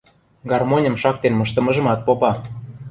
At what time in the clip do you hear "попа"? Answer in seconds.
2.07-2.31